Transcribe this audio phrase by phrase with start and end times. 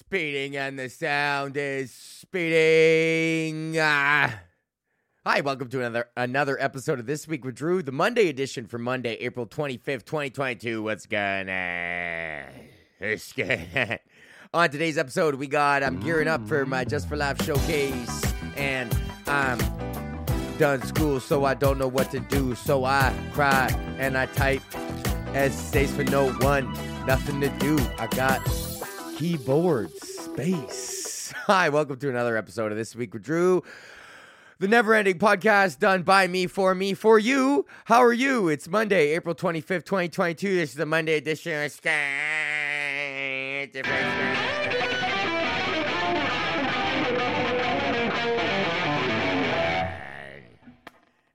[0.00, 3.76] speeding and the sound is speeding.
[3.78, 4.40] Ah.
[5.26, 8.78] Hi, welcome to another another episode of This Week with Drew, the Monday edition for
[8.78, 10.82] Monday, April 25th, 2022.
[10.82, 12.46] What's going on?
[14.70, 18.24] Today's episode, we got I'm gearing up for my Just for Laugh showcase,
[18.56, 18.96] and
[19.26, 19.58] I'm
[20.56, 22.54] done school, so I don't know what to do.
[22.54, 24.62] So I cry and I type
[25.34, 26.72] S essays for no one,
[27.04, 27.78] nothing to do.
[27.98, 28.40] I got
[29.20, 31.30] keyboard space.
[31.46, 33.62] Hi, welcome to another episode of This Week with Drew.
[34.60, 37.66] The never ending podcast done by me, for me, for you.
[37.84, 38.48] How are you?
[38.48, 40.54] It's Monday, April 25th, 2022.
[40.54, 41.52] This is the Monday edition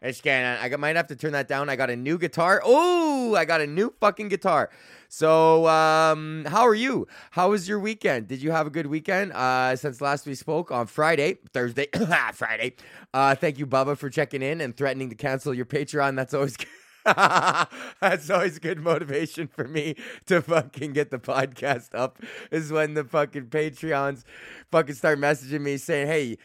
[0.01, 0.57] It's going on.
[0.59, 1.69] I might have to turn that down.
[1.69, 2.61] I got a new guitar.
[2.63, 4.69] Oh, I got a new fucking guitar.
[5.07, 7.07] So, um, how are you?
[7.31, 8.27] How was your weekend?
[8.27, 9.31] Did you have a good weekend?
[9.31, 11.87] Uh, since last we spoke on Friday, Thursday,
[12.33, 12.75] Friday.
[13.13, 16.15] Uh, thank you, Bubba, for checking in and threatening to cancel your Patreon.
[16.15, 16.67] That's always good.
[17.05, 22.19] That's always good motivation for me to fucking get the podcast up.
[22.51, 24.23] Is when the fucking Patreons
[24.71, 26.37] fucking start messaging me saying, "Hey,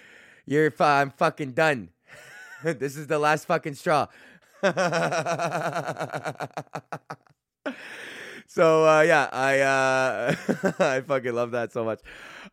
[0.46, 1.90] you're I'm fucking done.
[2.78, 4.06] this is the last fucking straw."
[8.46, 10.34] so uh, yeah, I uh,
[10.78, 12.00] I fucking love that so much.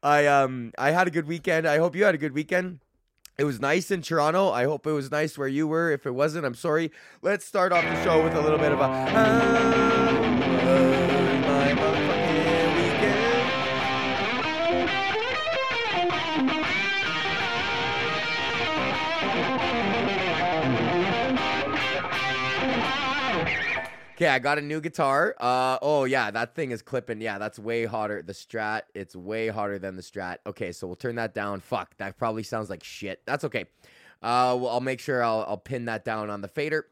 [0.02, 1.68] I um I had a good weekend.
[1.68, 2.80] I hope you had a good weekend.
[3.38, 4.50] It was nice in Toronto.
[4.52, 5.92] I hope it was nice where you were.
[5.92, 6.92] If it wasn't, I'm sorry.
[7.22, 8.88] Let's start off the show with a little bit of a
[24.18, 25.36] Okay, I got a new guitar.
[25.40, 27.22] Uh oh yeah, that thing is clipping.
[27.22, 28.24] Yeah, that's way hotter.
[28.24, 30.38] The Strat, it's way hotter than the Strat.
[30.48, 31.60] Okay, so we'll turn that down.
[31.60, 33.22] Fuck, that probably sounds like shit.
[33.28, 33.66] That's okay.
[34.24, 36.88] Uh, well, I'll make sure I'll I'll pin that down on the fader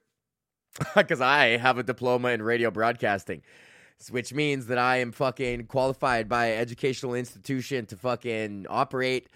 [0.95, 3.41] because I have a diploma in radio broadcasting,
[4.11, 9.29] which means that I am fucking qualified by educational institution to fucking operate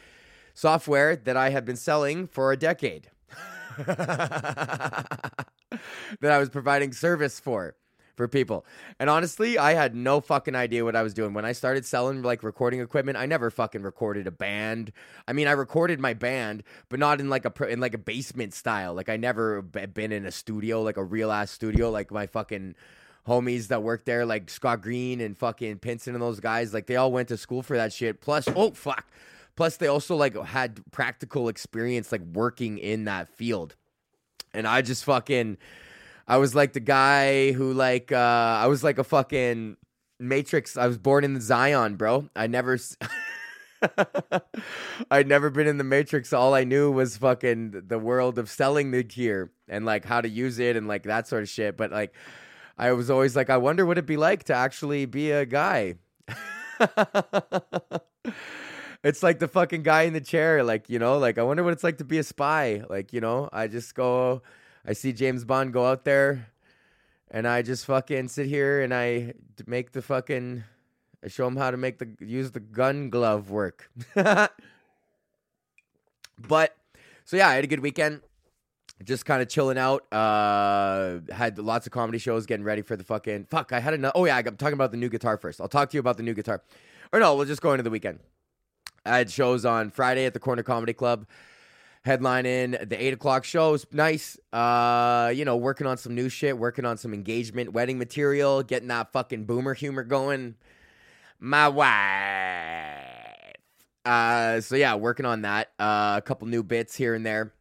[0.53, 3.09] software that I have been selling for a decade.
[3.77, 5.35] that
[6.23, 7.75] I was providing service for
[8.19, 8.65] for people.
[8.99, 12.21] And honestly, I had no fucking idea what I was doing when I started selling
[12.21, 13.17] like recording equipment.
[13.17, 14.91] I never fucking recorded a band.
[15.25, 18.53] I mean, I recorded my band, but not in like a in like a basement
[18.53, 18.93] style.
[18.93, 22.75] Like I never been in a studio, like a real ass studio, like my fucking
[23.25, 26.73] homies that work there, like Scott Green and fucking Pinson and those guys.
[26.73, 28.19] Like they all went to school for that shit.
[28.19, 29.05] Plus, oh fuck.
[29.59, 33.75] Plus, they also like had practical experience like working in that field.
[34.53, 35.57] And I just fucking
[36.25, 39.75] I was like the guy who like uh I was like a fucking
[40.17, 40.77] Matrix.
[40.77, 42.29] I was born in the Zion, bro.
[42.37, 42.79] I never
[45.11, 46.31] I'd never been in the Matrix.
[46.31, 50.29] All I knew was fucking the world of selling the gear and like how to
[50.29, 51.75] use it and like that sort of shit.
[51.75, 52.13] But like
[52.77, 55.95] I was always like I wonder what it'd be like to actually be a guy.
[59.03, 61.73] it's like the fucking guy in the chair like, you know, like I wonder what
[61.73, 62.83] it's like to be a spy.
[62.89, 64.41] Like, you know, I just go
[64.85, 66.47] I see James Bond go out there
[67.31, 69.33] and I just fucking sit here and I
[69.65, 70.63] make the fucking
[71.23, 73.89] I show him how to make the use the gun glove work.
[74.15, 74.49] but
[77.25, 78.21] so yeah, I had a good weekend.
[79.03, 80.11] Just kind of chilling out.
[80.11, 83.71] Uh, had lots of comedy shows, getting ready for the fucking fuck.
[83.71, 84.11] I had another.
[84.15, 85.61] Oh yeah, I'm talking about the new guitar first.
[85.61, 86.61] I'll talk to you about the new guitar.
[87.13, 88.19] Or no, we'll just go into the weekend.
[89.09, 91.25] I had shows on Friday at the Corner Comedy Club
[92.05, 93.69] headlining the eight o'clock show.
[93.69, 94.37] It was nice.
[94.53, 98.87] Uh, you know, working on some new shit, working on some engagement, wedding material, getting
[98.87, 100.55] that fucking boomer humor going.
[101.39, 103.55] My wife.
[104.05, 105.71] Uh, so yeah, working on that.
[105.79, 107.53] Uh, a couple new bits here and there.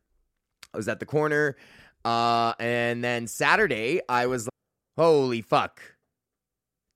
[0.72, 1.56] I was at the corner.
[2.04, 4.52] Uh, and then Saturday, I was like,
[4.96, 5.80] holy fuck.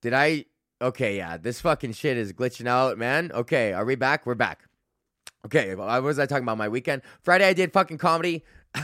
[0.01, 0.45] Did I?
[0.83, 3.31] Okay, yeah, this fucking shit is glitching out, man.
[3.33, 4.25] Okay, are we back?
[4.25, 4.67] We're back.
[5.45, 6.57] Okay, what was I talking about?
[6.57, 7.03] My weekend?
[7.21, 8.43] Friday, I did fucking comedy.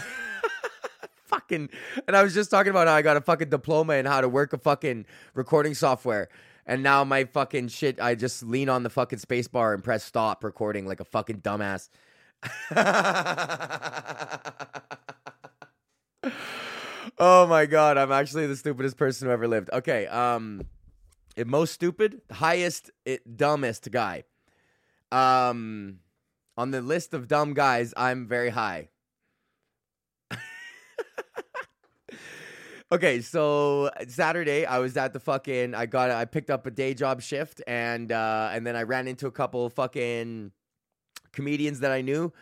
[1.26, 1.68] fucking,
[2.08, 4.30] and I was just talking about how I got a fucking diploma in how to
[4.30, 6.30] work a fucking recording software.
[6.66, 10.06] And now my fucking shit, I just lean on the fucking space bar and press
[10.06, 11.90] stop recording like a fucking dumbass.
[17.20, 19.70] oh my god, I'm actually the stupidest person who ever lived.
[19.74, 20.62] Okay, um,
[21.46, 24.24] most stupid, highest, it, dumbest guy.
[25.12, 26.00] Um,
[26.58, 28.90] on the list of dumb guys, I'm very high.
[32.92, 36.96] Okay, so Saturday I was at the fucking I got I picked up a day
[36.96, 40.52] job shift and uh and then I ran into a couple fucking
[41.32, 42.34] comedians that I knew.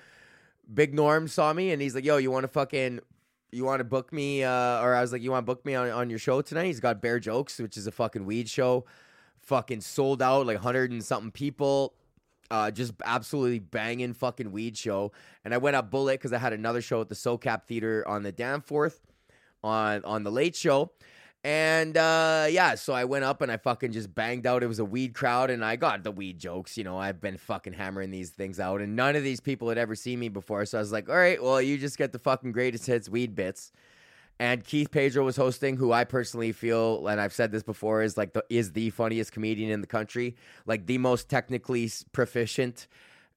[0.73, 3.01] Big Norm saw me and he's like, "Yo, you want to fucking
[3.51, 5.75] you want to book me uh or I was like, "You want to book me
[5.75, 8.85] on on your show tonight?" He's got Bare Jokes, which is a fucking weed show.
[9.41, 11.93] Fucking sold out like 100 and something people.
[12.49, 15.11] Uh, just absolutely banging fucking weed show.
[15.43, 18.23] And I went up Bullet because I had another show at the SoCap Theater on
[18.23, 19.01] the Danforth
[19.63, 20.91] on on the Late Show.
[21.47, 24.63] And uh, yeah, so I went up and I fucking just banged out.
[24.63, 26.77] It was a weed crowd, and I got the weed jokes.
[26.77, 29.77] You know, I've been fucking hammering these things out, and none of these people had
[29.77, 30.65] ever seen me before.
[30.65, 33.33] So I was like, all right, well, you just get the fucking greatest hits weed
[33.33, 33.71] bits.
[34.41, 38.17] And Keith Pedro was hosting, who I personally feel, and I've said this before, is
[38.17, 40.35] like the is the funniest comedian in the country,
[40.65, 42.87] like the most technically proficient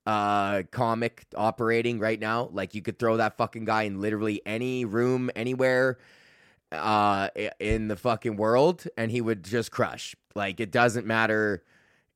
[0.07, 4.87] uh comic operating right now like you could throw that fucking guy in literally any
[4.87, 5.99] room anywhere
[6.73, 7.29] uh
[7.59, 10.15] in the fucking world and he would just crush.
[10.35, 11.65] Like it doesn't matter.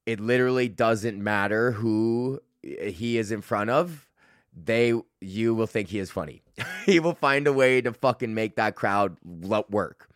[0.07, 4.09] It literally doesn't matter who he is in front of.
[4.53, 6.43] They you will think he is funny.
[6.85, 10.09] He will find a way to fucking make that crowd work.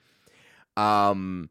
[0.76, 1.50] Um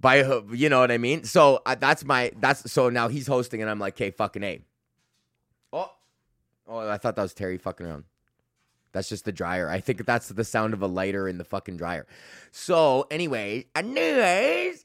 [0.00, 1.24] by you know what i mean?
[1.24, 4.62] So uh, that's my that's so now he's hosting and i'm like okay fucking a.
[5.72, 5.90] Oh,
[6.66, 6.88] oh!
[6.88, 8.04] I thought that was Terry fucking around.
[8.92, 9.68] That's just the dryer.
[9.68, 12.06] I think that's the sound of a lighter in the fucking dryer.
[12.50, 14.84] So anyway, anyways,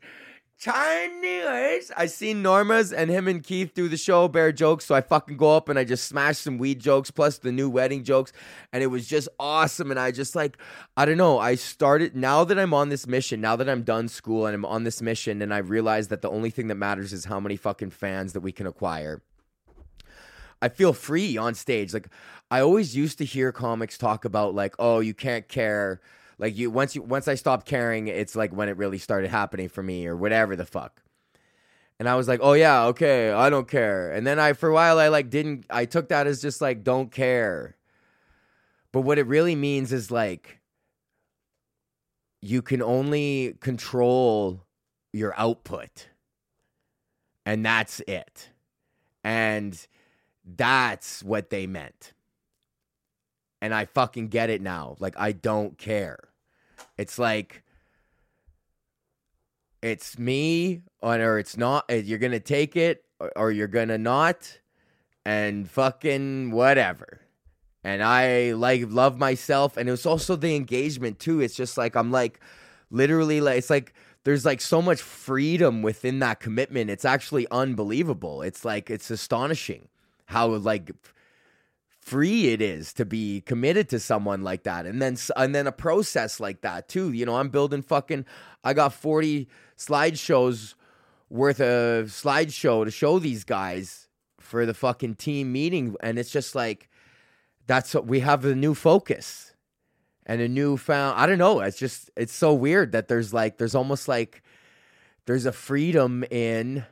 [0.59, 1.91] Chinese.
[1.95, 4.85] I seen Norma's and him and Keith do the show, bare jokes.
[4.85, 7.69] So I fucking go up and I just smash some weed jokes plus the new
[7.69, 8.33] wedding jokes.
[8.73, 9.91] And it was just awesome.
[9.91, 10.57] And I just like,
[10.95, 11.37] I don't know.
[11.37, 14.65] I started now that I'm on this mission, now that I'm done school and I'm
[14.65, 17.55] on this mission, and I realize that the only thing that matters is how many
[17.55, 19.21] fucking fans that we can acquire.
[20.61, 21.93] I feel free on stage.
[21.93, 22.09] Like
[22.49, 26.01] I always used to hear comics talk about like, oh, you can't care.
[26.39, 29.69] Like you once you once I stopped caring, it's like when it really started happening
[29.69, 31.01] for me or whatever the fuck.
[31.99, 34.11] And I was like, oh yeah, okay, I don't care.
[34.11, 36.83] And then I for a while I like didn't I took that as just like
[36.83, 37.75] don't care.
[38.91, 40.59] But what it really means is like
[42.41, 44.63] you can only control
[45.11, 46.09] your output.
[47.45, 48.49] And that's it.
[49.23, 49.87] And
[50.55, 52.13] that's what they meant.
[53.61, 54.95] And I fucking get it now.
[54.99, 56.19] Like, I don't care.
[56.97, 57.63] It's like,
[59.81, 61.85] it's me or it's not.
[61.89, 63.03] Eh, you're going to take it
[63.35, 64.59] or you're going to not.
[65.25, 67.19] And fucking whatever.
[67.83, 69.75] And I like love myself.
[69.75, 71.41] And it was also the engagement too.
[71.41, 72.39] It's just like, I'm like,
[72.89, 73.93] literally, like, it's like,
[74.23, 76.89] there's like so much freedom within that commitment.
[76.89, 78.41] It's actually unbelievable.
[78.41, 79.89] It's like, it's astonishing
[80.27, 80.91] how like
[82.01, 84.85] free it is to be committed to someone like that.
[84.85, 87.11] And then and then a process like that too.
[87.11, 88.25] You know i'm building fucking
[88.63, 89.47] i got 40
[89.77, 90.75] slideshows
[91.29, 94.07] worth of slideshow to show these guys
[94.39, 95.95] for the fucking team meeting.
[96.01, 96.89] And it's just like
[97.65, 99.53] that's what we have a new focus
[100.25, 101.61] and a new found i don't know.
[101.61, 104.43] It's just it's so weird that there's like there's almost like
[105.25, 106.85] there's a freedom in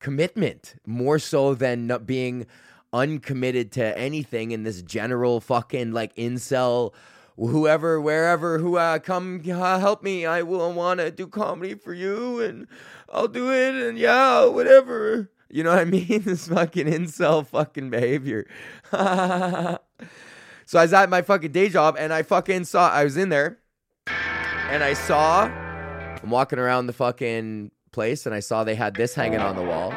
[0.00, 2.46] commitment more so than not being
[2.92, 6.92] uncommitted to anything in this general fucking like incel
[7.36, 10.24] whoever wherever who uh, come uh, help me.
[10.24, 12.66] I will want to do comedy for you and
[13.12, 15.30] i'll do it and yeah whatever.
[15.50, 16.22] You know what i mean?
[16.22, 18.46] This fucking incel fucking behavior.
[20.68, 23.28] So i was at my fucking day job and i fucking saw i was in
[23.28, 23.58] there
[24.08, 29.14] and i saw i'm walking around the fucking place and i saw they had this
[29.14, 29.90] hanging on the wall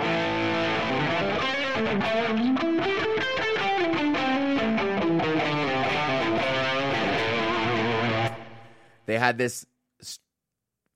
[9.05, 9.65] They had this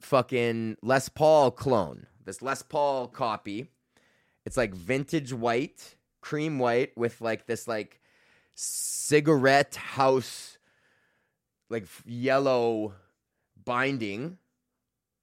[0.01, 3.71] fucking Les Paul clone, this Les Paul copy.
[4.45, 7.99] It's like vintage white, cream white with like this like
[8.53, 10.59] cigarette house
[11.71, 12.93] like yellow
[13.65, 14.37] binding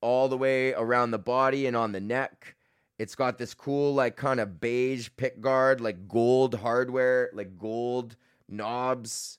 [0.00, 2.56] all the way around the body and on the neck.
[2.98, 8.16] It's got this cool like kind of beige pick guard, like gold hardware, like gold
[8.48, 9.38] knobs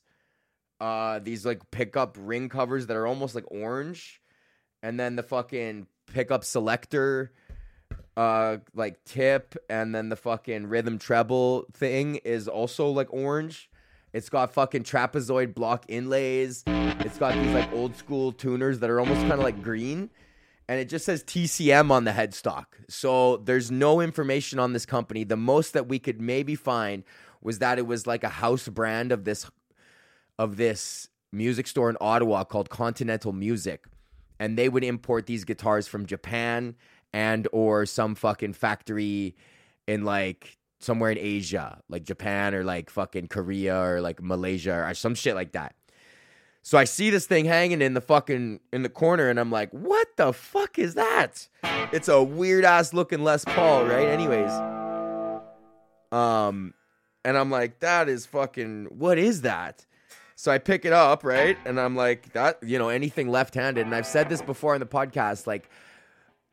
[0.82, 4.20] uh, these like pickup ring covers that are almost like orange,
[4.82, 7.30] and then the fucking pickup selector,
[8.16, 13.70] uh, like tip, and then the fucking rhythm treble thing is also like orange.
[14.12, 16.64] It's got fucking trapezoid block inlays.
[16.66, 20.10] It's got these like old school tuners that are almost kind of like green.
[20.68, 22.66] And it just says TCM on the headstock.
[22.88, 25.24] So there's no information on this company.
[25.24, 27.04] The most that we could maybe find
[27.42, 29.50] was that it was like a house brand of this
[30.38, 33.84] of this music store in Ottawa called Continental Music.
[34.42, 36.74] and they would import these guitars from Japan
[37.12, 39.36] and or some fucking factory
[39.86, 44.94] in like somewhere in Asia, like Japan or like fucking Korea or like Malaysia or
[44.94, 45.76] some shit like that.
[46.62, 49.70] So I see this thing hanging in the fucking in the corner and I'm like,
[49.70, 51.48] "What the fuck is that?"
[51.92, 54.06] It's a weird ass looking Les Paul, right?
[54.06, 54.50] Anyways,
[56.12, 56.74] um
[57.24, 59.86] and I'm like, "That is fucking what is that?"
[60.36, 61.56] So I pick it up, right?
[61.64, 64.86] And I'm like, "That, you know, anything left-handed." And I've said this before in the
[64.86, 65.68] podcast, like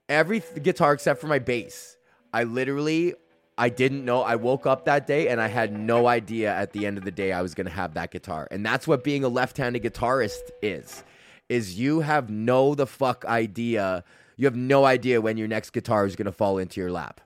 [0.07, 1.97] every th- guitar except for my bass.
[2.33, 3.15] I literally
[3.59, 4.21] I didn't know.
[4.21, 7.11] I woke up that day and I had no idea at the end of the
[7.11, 8.47] day I was going to have that guitar.
[8.51, 11.03] And that's what being a left-handed guitarist is.
[11.49, 14.05] Is you have no the fuck idea.
[14.37, 17.19] You have no idea when your next guitar is going to fall into your lap.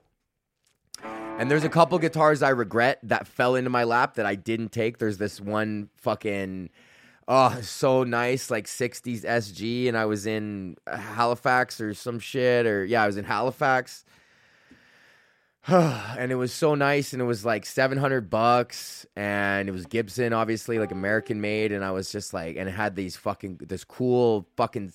[1.04, 4.72] And there's a couple guitars I regret that fell into my lap that I didn't
[4.72, 4.98] take.
[4.98, 6.70] There's this one fucking
[7.28, 12.84] oh, so nice like 60s SG and I was in Halifax or some shit or
[12.84, 14.04] yeah, I was in Halifax
[15.68, 20.34] and it was so nice and it was like 700 bucks and it was Gibson
[20.34, 23.82] obviously like American made and I was just like and it had these fucking this
[23.82, 24.92] cool fucking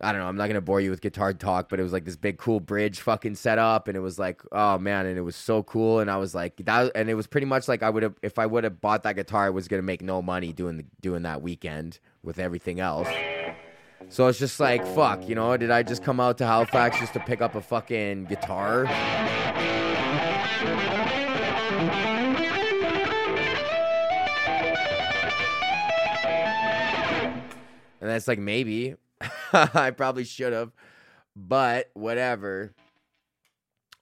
[0.00, 2.04] I don't know, I'm not gonna bore you with guitar talk, but it was like
[2.04, 5.36] this big cool bridge fucking setup and it was like, oh man, and it was
[5.36, 8.02] so cool and I was like that and it was pretty much like I would
[8.02, 10.78] have if I would have bought that guitar I was gonna make no money doing
[10.78, 13.06] the, doing that weekend with everything else.
[14.08, 17.12] So it's just like, fuck, you know, did I just come out to Halifax just
[17.14, 18.86] to pick up a fucking guitar?
[28.00, 28.94] And that's like, maybe.
[29.52, 30.72] I probably should have.
[31.34, 32.72] But whatever.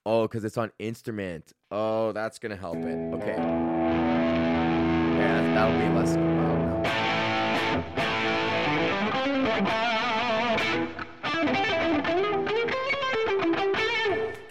[0.05, 1.53] Oh, because it's on instrument.
[1.71, 3.15] Oh, that's going to help it.
[3.15, 3.37] Okay.
[5.17, 6.36] Yeah, that'll be less.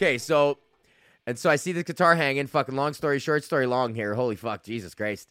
[0.05, 0.59] Okay, so
[1.25, 2.45] and so I see the guitar hanging.
[2.45, 4.13] Fucking long story short, story long here.
[4.13, 5.27] Holy fuck, Jesus Christ.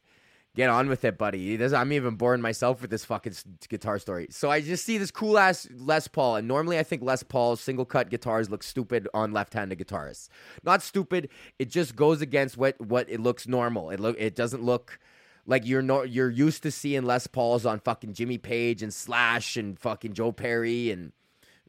[0.57, 1.63] Get on with it, buddy.
[1.63, 3.35] I'm even boring myself with this fucking
[3.69, 4.27] guitar story.
[4.31, 7.61] So I just see this cool ass Les Paul, and normally I think Les Paul's
[7.61, 10.29] single cut guitars look stupid on left-handed guitarists.
[10.65, 11.29] Not stupid.
[11.61, 13.91] It just goes against what what it looks normal.
[13.91, 14.99] It look it doesn't look
[15.47, 19.57] like you're no, you're used to seeing Les Pauls on fucking Jimmy Page and Slash
[19.57, 21.13] and fucking Joe Perry and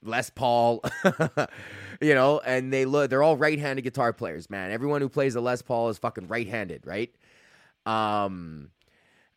[0.05, 0.83] Les Paul,
[2.01, 4.71] you know, and they look they're all right-handed guitar players, man.
[4.71, 7.13] Everyone who plays a Les Paul is fucking right-handed, right?
[7.85, 8.69] Um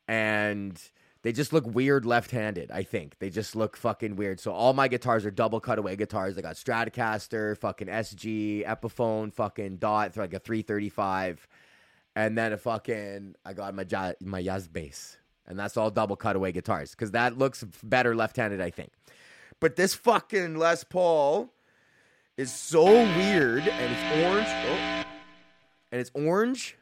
[0.06, 0.80] and
[1.22, 3.18] they just look weird left-handed, I think.
[3.18, 4.40] They just look fucking weird.
[4.40, 6.38] So all my guitars are double cutaway guitars.
[6.38, 11.46] I got Stratocaster, fucking SG, Epiphone, fucking Dot, like a 335.
[12.14, 13.84] And then a fucking I got my
[14.20, 15.16] my Jazz bass.
[15.46, 18.92] And that's all double cutaway guitars cuz that looks better left-handed, I think.
[19.60, 21.52] But this fucking Les Paul
[22.36, 24.46] is so weird and it's orange.
[24.48, 25.04] Oh,
[25.90, 26.76] and it's orange.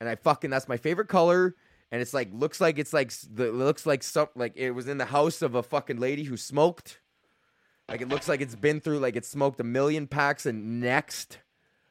[0.00, 1.54] And I fucking that's my favorite color.
[1.90, 4.98] And it's like looks like it's like the looks like some like it was in
[4.98, 7.00] the house of a fucking lady who smoked.
[7.88, 11.38] Like it looks like it's been through like it smoked a million packs and next.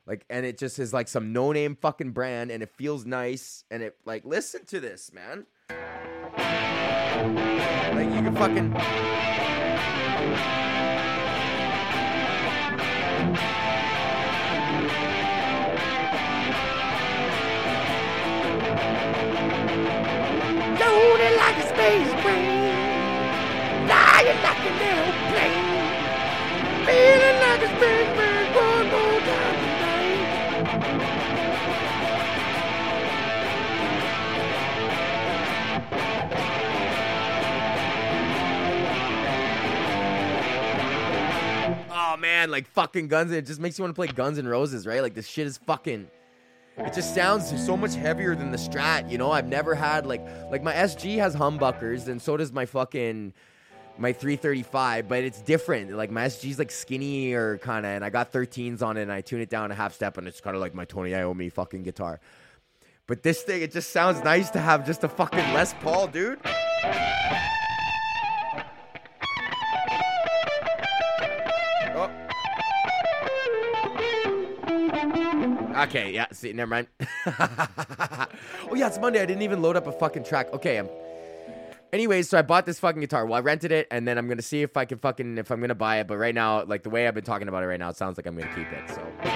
[0.06, 3.64] Like and it just is like some no name fucking brand and it feels nice
[3.70, 5.46] and it like listen to this, man.
[7.96, 9.49] Like you can fucking
[21.40, 22.46] Like a space train,
[23.88, 25.68] flying like an airplane,
[26.86, 27.70] feeling like a
[42.48, 43.32] Like fucking Guns.
[43.32, 45.02] It just makes you want to play Guns N' Roses, right?
[45.02, 46.10] Like this shit is fucking.
[46.78, 49.12] It just sounds so much heavier than the Strat.
[49.12, 52.66] You know, I've never had like like my SG has humbuckers, and so does my
[52.66, 53.34] fucking
[53.98, 55.92] my 335, but it's different.
[55.92, 59.22] Like my SG's like skinnier kind of, and I got 13s on it, and I
[59.22, 61.84] tune it down a half step, and it's kind of like my Tony Iommi fucking
[61.84, 62.22] guitar.
[63.08, 66.40] But this thing, it just sounds nice to have just a fucking Les Paul, dude.
[75.84, 76.88] Okay, yeah, see, never mind.
[77.26, 79.22] oh, yeah, it's Monday.
[79.22, 80.52] I didn't even load up a fucking track.
[80.52, 80.90] Okay, um,
[81.94, 83.26] anyways, so I bought this fucking guitar.
[83.26, 85.62] Well, I rented it, and then I'm gonna see if I can fucking, if I'm
[85.62, 86.08] gonna buy it.
[86.08, 88.18] But right now, like the way I've been talking about it right now, it sounds
[88.18, 89.29] like I'm gonna keep it, so.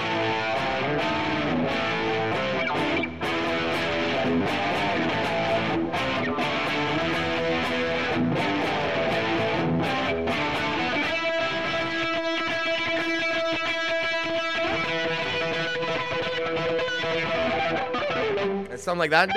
[18.84, 19.30] Something like that.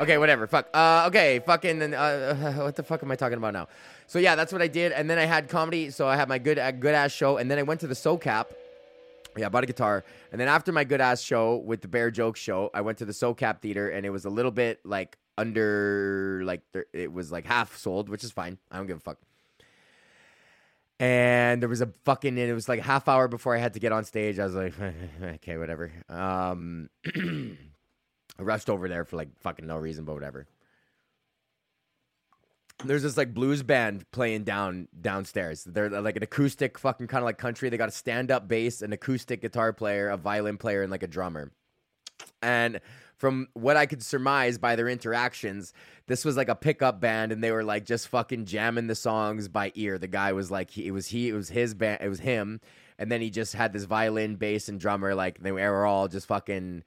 [0.00, 0.46] Okay, whatever.
[0.46, 0.68] Fuck.
[0.72, 1.92] Uh, okay, fucking.
[1.92, 3.66] Uh, what the fuck am I talking about now?
[4.06, 5.90] So yeah, that's what I did, and then I had comedy.
[5.90, 7.94] So I had my good, uh, good ass show, and then I went to the
[7.94, 8.46] SoCap.
[9.36, 12.12] Yeah, I bought a guitar, and then after my good ass show with the Bare
[12.12, 15.18] Joke show, I went to the SoCap theater, and it was a little bit like
[15.36, 16.62] under, like
[16.92, 18.58] it was like half sold, which is fine.
[18.70, 19.18] I don't give a fuck.
[21.00, 23.90] And there was a fucking, it was like half hour before I had to get
[23.90, 24.38] on stage.
[24.38, 24.74] I was like,
[25.22, 25.90] okay, whatever.
[26.08, 26.90] Um.
[28.40, 30.46] I rushed over there for like fucking no reason, but whatever.
[32.82, 35.64] There's this like blues band playing down downstairs.
[35.64, 37.68] They're like an acoustic fucking kind of like country.
[37.68, 41.02] They got a stand up bass, an acoustic guitar player, a violin player, and like
[41.02, 41.52] a drummer.
[42.40, 42.80] And
[43.20, 45.74] from what I could surmise by their interactions,
[46.06, 49.46] this was like a pickup band, and they were like just fucking jamming the songs
[49.46, 49.98] by ear.
[49.98, 52.62] The guy was like, he, it was he, it was his band, it was him,
[52.98, 55.14] and then he just had this violin, bass, and drummer.
[55.14, 56.82] Like they were all just fucking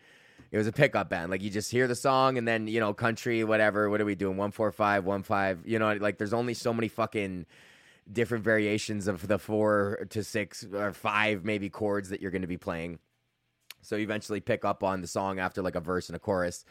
[0.52, 1.30] it was a pickup band.
[1.30, 3.88] Like you just hear the song and then, you know, country, whatever.
[3.92, 4.36] What are we doing?
[4.36, 5.62] One four five, one five.
[5.66, 7.46] You know, like there's only so many fucking
[8.12, 12.48] different variations of the four to six or five maybe chords that you're going to
[12.48, 12.98] be playing.
[13.84, 16.66] So you eventually pick up on the song after like a verse and a chorus.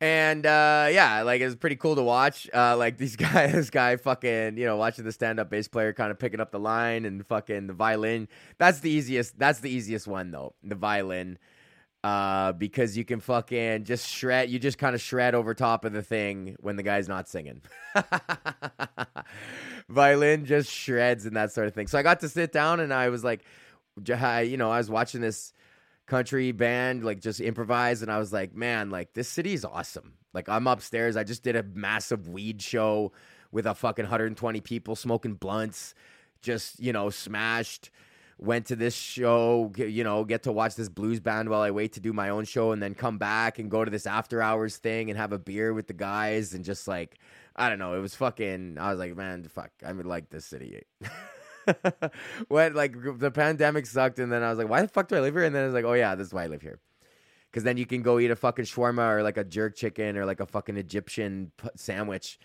[0.00, 2.48] And uh, yeah, like it was pretty cool to watch.
[2.52, 6.10] Uh, like these guys, this guy fucking, you know, watching the stand-up bass player kind
[6.10, 8.28] of picking up the line and fucking the violin.
[8.58, 9.38] That's the easiest.
[9.38, 10.54] That's the easiest one though.
[10.62, 11.38] The violin
[12.06, 14.48] uh, because you can fucking just shred.
[14.48, 17.62] You just kind of shred over top of the thing when the guy's not singing.
[19.88, 21.88] Violin just shreds and that sort of thing.
[21.88, 23.44] So I got to sit down and I was like,
[24.06, 25.52] you know, I was watching this
[26.06, 30.14] country band like just improvise and I was like, man, like this city is awesome.
[30.32, 31.16] Like I'm upstairs.
[31.16, 33.12] I just did a massive weed show
[33.52, 35.94] with a fucking 120 people smoking blunts,
[36.42, 37.90] just you know, smashed
[38.38, 41.94] went to this show, you know, get to watch this blues band while I wait
[41.94, 44.76] to do my own show and then come back and go to this after hours
[44.76, 47.18] thing and have a beer with the guys and just like
[47.58, 50.44] I don't know, it was fucking I was like, man, fuck, I would like this
[50.44, 50.82] city.
[52.48, 55.20] what like the pandemic sucked and then I was like, why the fuck do I
[55.20, 55.44] live here?
[55.44, 56.78] And then I was like, oh yeah, this is why I live here.
[57.52, 60.26] Cuz then you can go eat a fucking shawarma or like a jerk chicken or
[60.26, 62.38] like a fucking Egyptian sandwich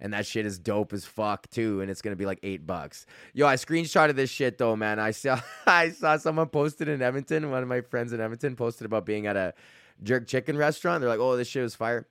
[0.00, 3.06] and that shit is dope as fuck too, and it's gonna be like eight bucks.
[3.32, 4.98] Yo, I screenshotted this shit though, man.
[4.98, 7.50] I saw I saw someone posted in Edmonton.
[7.50, 9.54] One of my friends in Edmonton posted about being at a
[10.02, 11.00] jerk chicken restaurant.
[11.00, 12.06] They're like, "Oh, this shit was fire."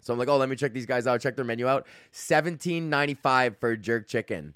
[0.00, 1.20] So I'm like, "Oh, let me check these guys out.
[1.20, 1.86] Check their menu out.
[2.12, 4.54] Seventeen ninety five for jerk chicken.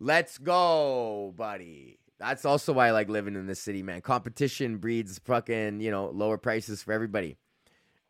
[0.00, 4.00] Let's go, buddy." That's also why I like living in this city, man.
[4.00, 7.36] Competition breeds fucking, you know, lower prices for everybody.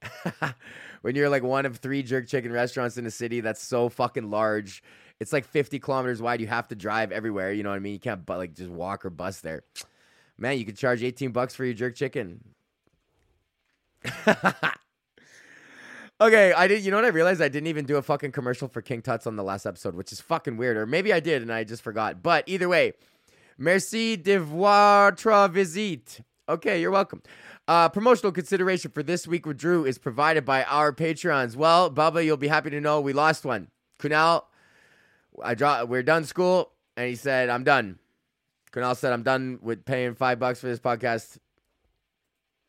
[1.02, 4.30] when you're like one of three jerk chicken restaurants in a city that's so fucking
[4.30, 4.82] large,
[5.20, 6.40] it's like 50 kilometers wide.
[6.40, 7.52] You have to drive everywhere.
[7.52, 7.92] You know what I mean?
[7.92, 9.62] You can't but like just walk or bus there.
[10.38, 12.42] Man, you could charge 18 bucks for your jerk chicken.
[16.20, 16.84] okay, I did.
[16.84, 17.40] You know what I realized?
[17.40, 20.12] I didn't even do a fucking commercial for King Tuts on the last episode, which
[20.12, 20.76] is fucking weird.
[20.76, 22.22] Or maybe I did and I just forgot.
[22.22, 22.92] But either way,
[23.56, 26.20] merci de votre visite.
[26.48, 27.22] Okay, you're welcome.
[27.66, 31.54] Uh, promotional consideration for this week with Drew is provided by our Patreons.
[31.54, 33.68] Well, Bubba, you'll be happy to know we lost one.
[33.98, 34.44] Kunal,
[35.42, 35.84] I draw.
[35.84, 37.98] We're done school, and he said, "I'm done."
[38.72, 41.36] Kunal said, "I'm done with paying five bucks for this podcast."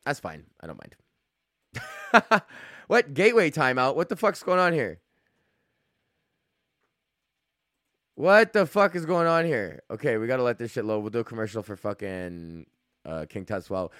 [0.05, 0.43] That's fine.
[0.59, 2.41] I don't mind.
[2.89, 3.95] what gateway timeout?
[3.95, 4.99] What the fuck's going on here?
[8.15, 9.83] What the fuck is going on here?
[9.91, 11.01] Okay, we gotta let this shit load.
[11.01, 12.65] We'll do a commercial for fucking
[13.05, 13.91] uh, King Tut's well.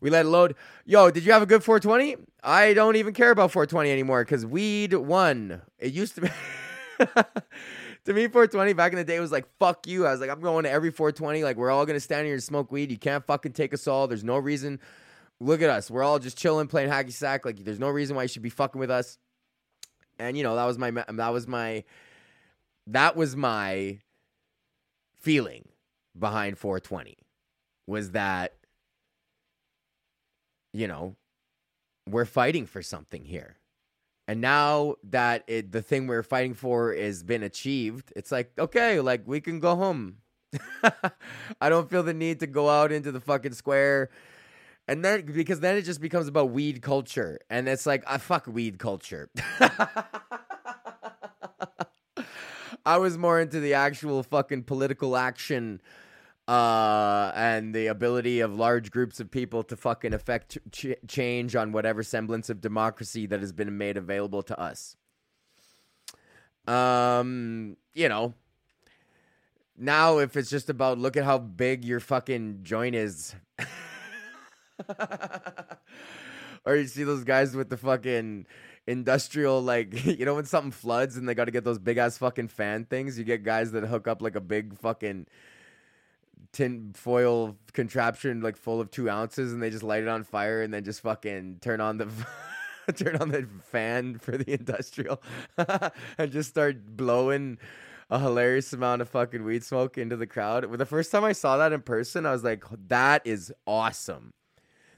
[0.00, 0.54] We let it load.
[0.86, 2.16] Yo, did you have a good 420?
[2.42, 5.60] I don't even care about 420 anymore because weed won.
[5.78, 6.28] It used to be.
[6.98, 10.06] to me, 420 back in the day was like, fuck you.
[10.06, 11.44] I was like, I'm going to every 420.
[11.44, 12.90] Like, we're all going to stand here and smoke weed.
[12.90, 14.06] You can't fucking take us all.
[14.08, 14.80] There's no reason.
[15.40, 15.90] Look at us.
[15.90, 17.44] We're all just chilling, playing hacky sack.
[17.44, 19.18] Like, there's no reason why you should be fucking with us.
[20.18, 21.84] And, you know, that was my, that was my,
[22.88, 23.98] that was my
[25.14, 25.68] feeling
[26.18, 27.16] behind 420
[27.86, 28.54] was that
[30.72, 31.16] you know,
[32.08, 33.56] we're fighting for something here.
[34.26, 39.00] And now that it, the thing we're fighting for has been achieved, it's like, okay,
[39.00, 40.18] like we can go home.
[41.60, 44.10] I don't feel the need to go out into the fucking square.
[44.88, 47.38] And then, because then it just becomes about weed culture.
[47.50, 49.28] And it's like, I fuck weed culture.
[52.86, 55.82] I was more into the actual fucking political action
[56.48, 61.72] uh, and the ability of large groups of people to fucking affect ch- change on
[61.72, 64.96] whatever semblance of democracy that has been made available to us.
[66.66, 68.32] Um, you know,
[69.76, 73.34] now if it's just about look at how big your fucking joint is.
[76.64, 78.46] or you see those guys with the fucking
[78.86, 82.18] industrial like you know when something floods and they got to get those big ass
[82.18, 85.26] fucking fan things you get guys that hook up like a big fucking
[86.52, 90.62] tin foil contraption like full of two ounces and they just light it on fire
[90.62, 92.08] and then just fucking turn on the
[92.96, 95.22] turn on the fan for the industrial
[96.16, 97.58] and just start blowing
[98.10, 100.70] a hilarious amount of fucking weed smoke into the crowd.
[100.78, 104.30] The first time I saw that in person, I was like, that is awesome.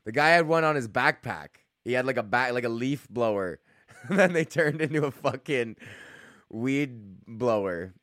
[0.05, 1.49] The guy had one on his backpack.
[1.85, 3.61] He had like a back like a leaf blower.
[4.09, 5.77] and then they turned into a fucking
[6.51, 7.95] weed blower.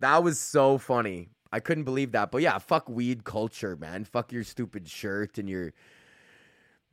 [0.00, 1.30] That was so funny.
[1.50, 2.30] I couldn't believe that.
[2.30, 4.04] But yeah, fuck weed culture, man.
[4.04, 5.72] Fuck your stupid shirt and your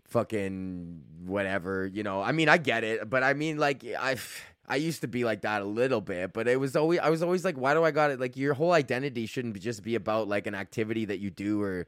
[0.05, 2.21] fucking whatever, you know.
[2.21, 4.15] I mean, I get it, but I mean like I
[4.67, 7.21] I used to be like that a little bit, but it was always I was
[7.21, 10.27] always like why do I got it like your whole identity shouldn't just be about
[10.27, 11.87] like an activity that you do or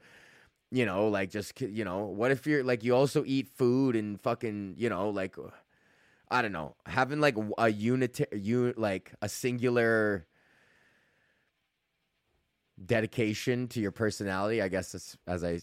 [0.72, 4.20] you know, like just you know, what if you're like you also eat food and
[4.22, 5.36] fucking, you know, like
[6.30, 10.26] I don't know, having like a unit you like a singular
[12.84, 15.62] dedication to your personality, I guess as, as I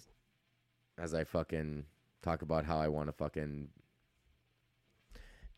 [0.98, 1.84] as I fucking
[2.22, 3.68] talk about how I want to fucking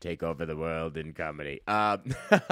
[0.01, 1.61] take over the world in comedy.
[1.67, 2.03] Um,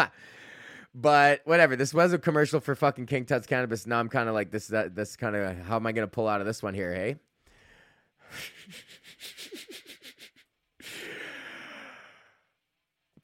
[0.95, 1.77] but whatever.
[1.77, 3.87] This was a commercial for fucking King Tut's Cannabis.
[3.87, 4.65] Now I'm kind of like this.
[4.65, 6.95] Is that this kind of how am I gonna pull out of this one here?
[6.95, 7.17] Hey.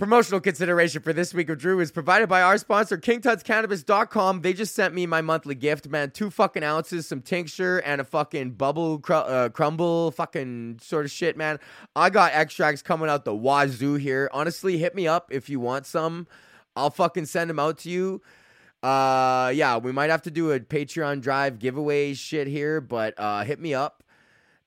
[0.01, 4.41] Promotional consideration for this week of Drew is provided by our sponsor, KingTutsCannabis.com.
[4.41, 6.11] They just sent me my monthly gift, man.
[6.11, 11.11] Two fucking ounces, some tincture, and a fucking bubble cr- uh, crumble fucking sort of
[11.11, 11.61] shit, man.
[11.95, 14.31] I got extracts coming out the wazoo here.
[14.33, 16.27] Honestly, hit me up if you want some.
[16.77, 18.23] I'll fucking send them out to you.
[18.83, 23.45] Uh, yeah, we might have to do a Patreon drive giveaway shit here, but uh,
[23.45, 24.03] hit me up.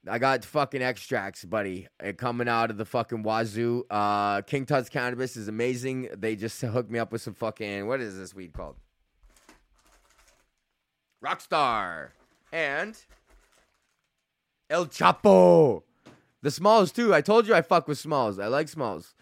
[0.07, 3.85] I got fucking extracts, buddy, uh, coming out of the fucking wazoo.
[3.89, 6.09] Uh, King Tut's Cannabis is amazing.
[6.15, 8.75] They just hooked me up with some fucking what is this weed called?
[11.23, 12.09] Rockstar
[12.51, 12.97] and
[14.69, 15.83] El Chapo.
[16.41, 17.13] The smalls too.
[17.13, 18.39] I told you I fuck with smalls.
[18.39, 19.15] I like smalls.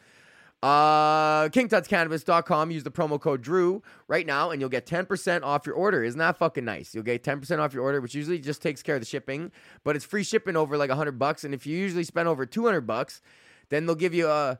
[0.63, 2.69] Uh, KingTutsCannabis.com.
[2.69, 6.03] Use the promo code Drew right now, and you'll get 10% off your order.
[6.03, 6.93] Isn't that fucking nice?
[6.93, 9.51] You'll get 10% off your order, which usually just takes care of the shipping,
[9.83, 11.43] but it's free shipping over like 100 bucks.
[11.43, 13.21] And if you usually spend over 200 bucks,
[13.69, 14.59] then they'll give you a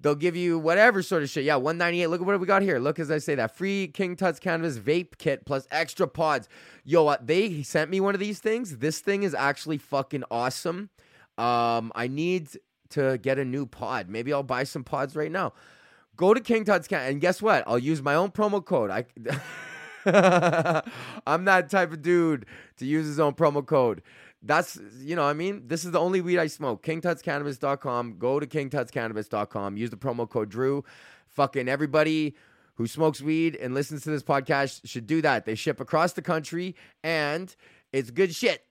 [0.00, 1.44] they'll give you whatever sort of shit.
[1.44, 2.06] Yeah, 198.
[2.06, 2.78] Look at what we got here.
[2.78, 6.48] Look as I say that free King Tut's Cannabis vape kit plus extra pods.
[6.84, 8.78] Yo, uh, they sent me one of these things.
[8.78, 10.90] This thing is actually fucking awesome.
[11.36, 12.50] Um, I need
[12.90, 14.08] to get a new pod.
[14.08, 15.52] Maybe I'll buy some pods right now.
[16.16, 17.64] Go to King Tut's Cat, and guess what?
[17.66, 18.90] I'll use my own promo code.
[18.90, 19.04] I,
[21.26, 24.02] I'm that type of dude to use his own promo code.
[24.42, 26.82] That's you know, what I mean, this is the only weed I smoke.
[26.82, 28.18] KingTutsCannabis.com.
[28.18, 29.76] Go to KingTutsCannabis.com.
[29.76, 30.84] Use the promo code Drew.
[31.28, 32.34] Fucking everybody
[32.74, 35.44] who smokes weed and listens to this podcast should do that.
[35.44, 36.74] They ship across the country
[37.04, 37.54] and
[37.92, 38.64] it's good shit.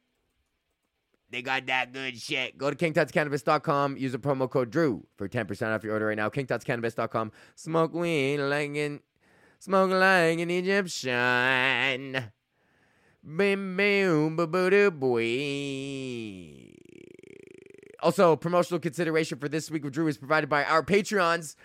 [1.31, 2.57] They got that good shit.
[2.57, 3.97] Go to kingtutscannabis.com.
[3.97, 6.29] Use the promo code Drew for 10% off your order right now.
[6.29, 7.31] kingtutscannabis.com.
[7.55, 9.01] Smoke weed like an,
[9.59, 12.31] smoke like an Egyptian.
[13.23, 14.35] Bim, bim,
[14.99, 15.19] boy.
[18.01, 21.55] Also, promotional consideration for this week with Drew is provided by our Patreons.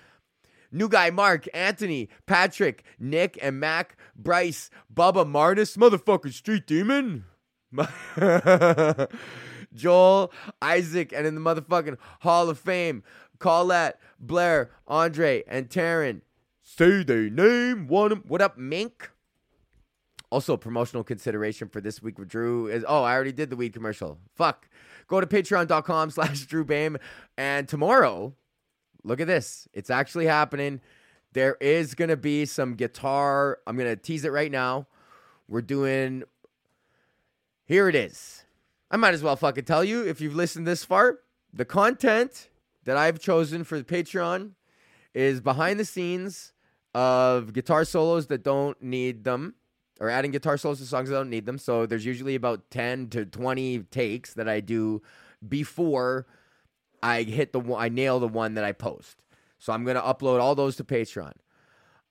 [0.72, 7.24] New guy Mark, Anthony, Patrick, Nick, and Mac, Bryce, Bubba, Martis, motherfucking Street Demon.
[9.74, 10.32] Joel,
[10.62, 13.02] Isaac, and in the motherfucking Hall of Fame,
[13.38, 16.22] Colette, Blair, Andre, and Taryn.
[16.62, 18.22] Say their name, one.
[18.26, 19.10] What up, Mink?
[20.30, 23.72] Also, promotional consideration for this week with Drew is oh, I already did the weed
[23.72, 24.18] commercial.
[24.34, 24.68] Fuck.
[25.06, 26.96] Go to patreon.com slash Drew Behm.
[27.37, 28.34] And tomorrow,
[29.04, 29.68] look at this.
[29.72, 30.80] It's actually happening.
[31.34, 33.58] There is gonna be some guitar.
[33.66, 34.87] I'm gonna tease it right now.
[35.46, 36.24] We're doing
[37.66, 38.43] here it is.
[38.94, 41.18] I might as well fucking tell you if you've listened this far.
[41.52, 42.48] The content
[42.85, 44.52] that I've chosen for the Patreon
[45.12, 46.52] is behind the scenes
[46.94, 49.57] of guitar solos that don't need them
[49.98, 51.59] or adding guitar solos to songs that don't need them.
[51.59, 55.02] So there's usually about 10 to 20 takes that I do
[55.48, 56.28] before
[57.02, 59.24] I hit the I nail the one that I post.
[59.59, 61.33] So I'm going to upload all those to Patreon.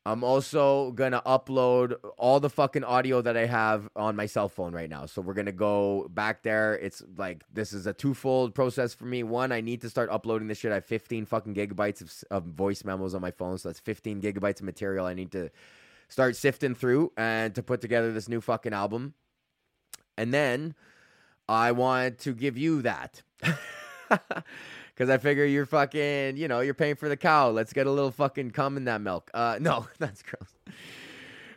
[0.05, 4.73] I'm also gonna upload all the fucking audio that I have on my cell phone
[4.73, 5.05] right now.
[5.05, 6.75] So we're gonna go back there.
[6.75, 9.23] It's like this is a twofold process for me.
[9.23, 10.71] One, I need to start uploading this shit.
[10.71, 14.21] I have 15 fucking gigabytes of, of voice memos on my phone, so that's 15
[14.21, 15.49] gigabytes of material I need to
[16.09, 19.13] start sifting through and to put together this new fucking album.
[20.17, 20.75] And then
[21.47, 23.21] I want to give you that.
[24.95, 27.49] Cause I figure you're fucking, you know, you're paying for the cow.
[27.49, 29.31] Let's get a little fucking cum in that milk.
[29.33, 30.55] Uh, no, that's gross.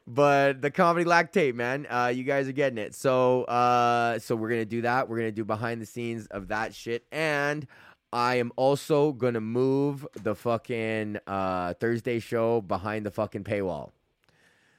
[0.06, 2.94] But the comedy lactate, man, uh, you guys are getting it.
[2.94, 5.08] So, uh, so we're gonna do that.
[5.08, 7.66] We're gonna do behind the scenes of that shit, and
[8.12, 13.90] I am also gonna move the fucking uh, Thursday show behind the fucking paywall.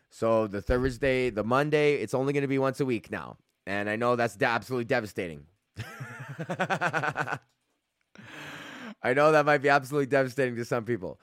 [0.10, 3.98] So the Thursday, the Monday, it's only gonna be once a week now, and I
[3.98, 5.46] know that's absolutely devastating.
[9.04, 11.20] I know that might be absolutely devastating to some people,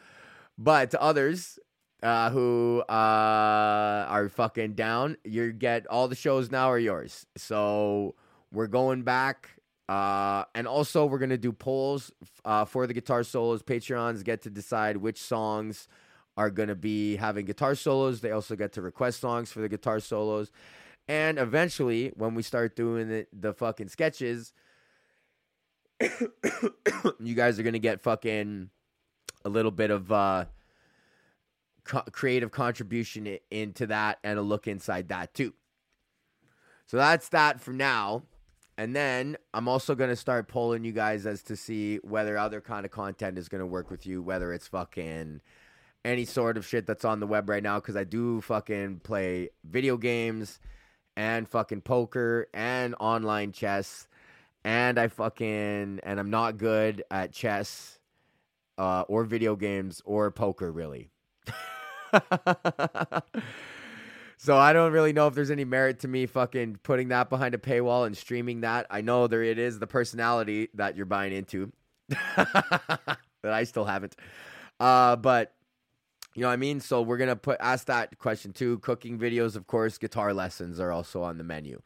[0.56, 1.58] but to others
[2.02, 7.26] uh, who uh, are fucking down, you get all the shows now are yours.
[7.36, 8.14] So
[8.52, 9.50] we're going back.
[9.86, 12.10] Uh, and also, we're gonna do polls
[12.44, 13.62] uh, for the guitar solos.
[13.62, 15.88] Patreons get to decide which songs
[16.38, 18.20] are gonna be having guitar solos.
[18.22, 20.50] They also get to request songs for the guitar solos.
[21.06, 24.54] And eventually, when we start doing the, the fucking sketches,
[27.20, 28.70] you guys are gonna get fucking
[29.44, 30.44] a little bit of uh,
[31.84, 35.52] co- creative contribution into that and a look inside that too.
[36.86, 38.24] So that's that for now.
[38.76, 42.84] And then I'm also gonna start polling you guys as to see whether other kind
[42.84, 45.40] of content is gonna work with you, whether it's fucking
[46.04, 49.50] any sort of shit that's on the web right now, because I do fucking play
[49.64, 50.58] video games
[51.16, 54.08] and fucking poker and online chess
[54.64, 57.98] and I fucking and I'm not good at chess
[58.78, 61.10] uh, or video games or poker really.
[64.36, 67.54] so I don't really know if there's any merit to me fucking putting that behind
[67.54, 68.86] a paywall and streaming that.
[68.90, 71.70] I know there it is the personality that you're buying into
[72.08, 74.16] that I still haven't.
[74.80, 75.54] Uh, but
[76.34, 76.80] you know what I mean?
[76.80, 78.78] So we're gonna put ask that question too.
[78.78, 81.80] Cooking videos, of course, guitar lessons are also on the menu.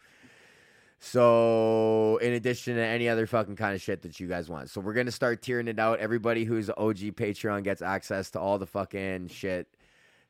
[1.01, 4.69] So, in addition to any other fucking kind of shit that you guys want.
[4.71, 6.01] So, we're to start tearing it out.
[6.01, 9.69] Everybody who's OG Patreon gets access to all the fucking shit.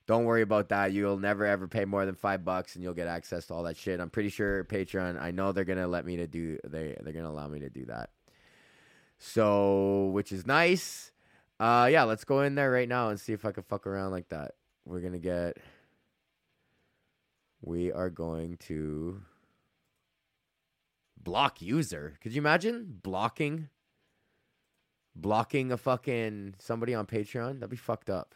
[0.07, 0.93] Don't worry about that.
[0.93, 3.77] You'll never ever pay more than five bucks and you'll get access to all that
[3.77, 4.01] shit.
[4.01, 7.31] I'm pretty sure Patreon, I know they're to let me to do, they, they're to
[7.31, 8.09] allow me to do that.
[9.19, 11.13] So, which is nice.
[11.61, 14.13] Uh, yeah, let's go in there right now and see if I can fuck around
[14.13, 14.53] like that.
[14.87, 15.59] We're to get,
[17.61, 19.21] we are going to
[21.29, 22.15] block user.
[22.23, 23.69] Could you imagine blocking
[25.15, 27.61] blocking a fucking somebody on Patreon?
[27.61, 28.35] That'd be fucked up.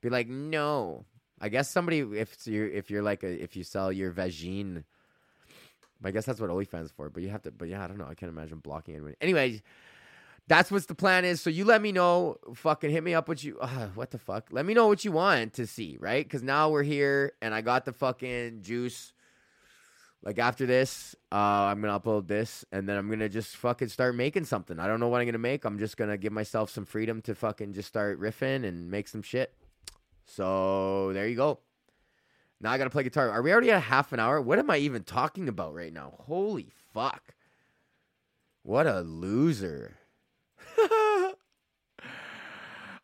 [0.00, 1.04] Be like, no.
[1.40, 4.84] I guess somebody if you're if you're like a if you sell your vagine.
[6.02, 7.50] I guess that's what OnlyFans for, but you have to.
[7.50, 8.06] But yeah, I don't know.
[8.08, 9.14] I can't imagine blocking anyone.
[9.20, 9.62] Anyway,
[10.46, 11.40] that's what the plan is.
[11.40, 12.38] So you let me know.
[12.54, 13.28] Fucking hit me up.
[13.28, 13.58] What you?
[13.58, 14.48] Uh, what the fuck?
[14.52, 16.24] Let me know what you want to see, right?
[16.24, 19.13] Because now we're here, and I got the fucking juice
[20.24, 24.14] like after this, uh, I'm gonna upload this, and then I'm gonna just fucking start
[24.16, 24.78] making something.
[24.80, 25.66] I don't know what I'm gonna make.
[25.66, 29.20] I'm just gonna give myself some freedom to fucking just start riffing and make some
[29.20, 29.54] shit.
[30.24, 31.60] So there you go.
[32.58, 33.30] Now I gotta play guitar.
[33.30, 34.40] Are we already at half an hour?
[34.40, 36.14] What am I even talking about right now?
[36.20, 37.34] Holy fuck!
[38.62, 39.98] What a loser.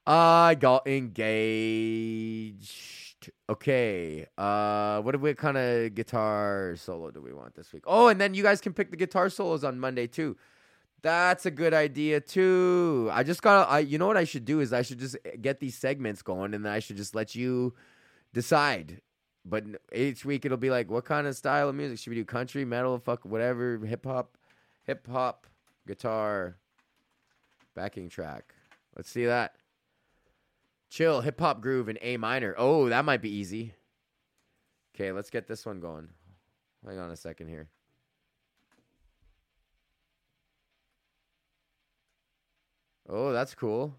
[0.06, 1.50] I got engaged.
[3.50, 4.26] Okay.
[4.38, 7.82] Uh, what what kind of guitar solo do we want this week?
[7.84, 10.36] Oh, and then you guys can pick the guitar solos on Monday too.
[11.02, 13.10] That's a good idea too.
[13.12, 13.68] I just got.
[13.68, 16.54] I you know what I should do is I should just get these segments going,
[16.54, 17.74] and then I should just let you
[18.32, 19.00] decide.
[19.44, 22.24] But each week it'll be like, what kind of style of music should we do?
[22.24, 24.36] Country, metal, fuck, whatever, hip hop,
[24.84, 25.48] hip hop,
[25.88, 26.56] guitar,
[27.74, 28.54] backing track.
[28.94, 29.56] Let's see that.
[30.90, 32.54] Chill, hip hop groove in A minor.
[32.58, 33.74] Oh, that might be easy.
[34.94, 36.08] Okay, let's get this one going.
[36.84, 37.68] Hang on a second here.
[43.08, 43.94] Oh, that's cool.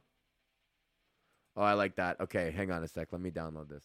[1.56, 2.20] Oh, I like that.
[2.22, 3.10] Okay, hang on a sec.
[3.12, 3.84] Let me download this.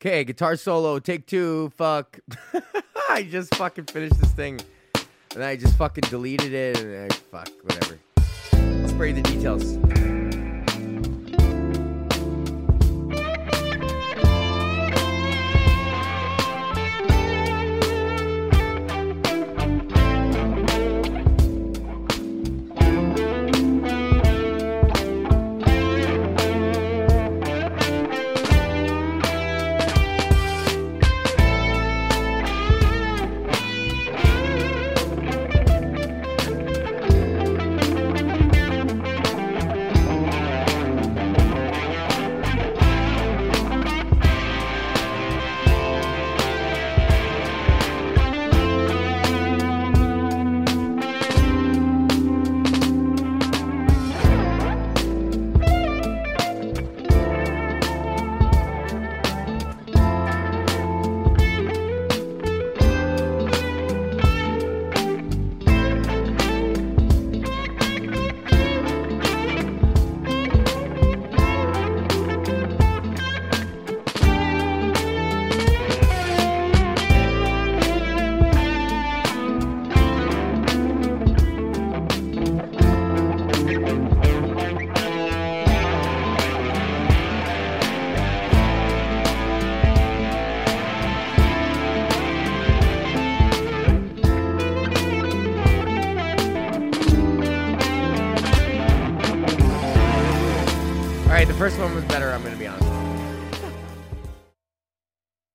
[0.00, 1.70] Okay, guitar solo, take two.
[1.76, 2.18] Fuck.
[3.08, 4.60] I just fucking finished this thing.
[5.34, 7.98] And I just fucking deleted it and I, fuck, whatever.
[8.52, 10.17] I'll spray the details.